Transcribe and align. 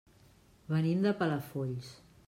Venim 0.71 1.05
de 1.07 1.15
Palafolls. 1.21 1.95